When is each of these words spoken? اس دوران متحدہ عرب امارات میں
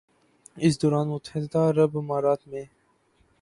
اس 0.57 0.73
دوران 0.81 1.07
متحدہ 1.07 1.59
عرب 1.69 1.97
امارات 1.97 2.41
میں 2.47 2.65